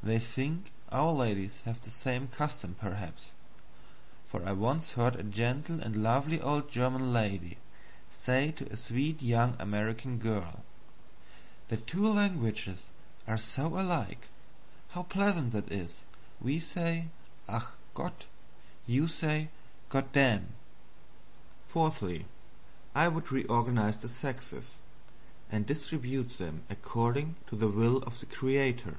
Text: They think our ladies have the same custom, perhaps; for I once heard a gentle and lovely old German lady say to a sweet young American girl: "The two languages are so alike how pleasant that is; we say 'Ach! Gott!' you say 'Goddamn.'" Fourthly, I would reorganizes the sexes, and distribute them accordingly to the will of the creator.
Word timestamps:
They 0.00 0.20
think 0.20 0.70
our 0.92 1.10
ladies 1.10 1.62
have 1.64 1.80
the 1.82 1.90
same 1.90 2.28
custom, 2.28 2.76
perhaps; 2.78 3.32
for 4.24 4.46
I 4.48 4.52
once 4.52 4.90
heard 4.90 5.16
a 5.16 5.24
gentle 5.24 5.80
and 5.80 6.04
lovely 6.04 6.40
old 6.40 6.70
German 6.70 7.12
lady 7.12 7.58
say 8.08 8.52
to 8.52 8.70
a 8.72 8.76
sweet 8.76 9.24
young 9.24 9.56
American 9.60 10.18
girl: 10.20 10.62
"The 11.66 11.78
two 11.78 12.06
languages 12.06 12.86
are 13.26 13.36
so 13.36 13.66
alike 13.76 14.28
how 14.90 15.02
pleasant 15.02 15.50
that 15.50 15.72
is; 15.72 16.02
we 16.40 16.60
say 16.60 17.08
'Ach! 17.48 17.66
Gott!' 17.94 18.26
you 18.86 19.08
say 19.08 19.48
'Goddamn.'" 19.88 20.54
Fourthly, 21.66 22.26
I 22.94 23.08
would 23.08 23.32
reorganizes 23.32 24.00
the 24.02 24.08
sexes, 24.08 24.74
and 25.50 25.66
distribute 25.66 26.38
them 26.38 26.62
accordingly 26.70 27.34
to 27.48 27.56
the 27.56 27.66
will 27.66 27.96
of 28.04 28.20
the 28.20 28.26
creator. 28.26 28.98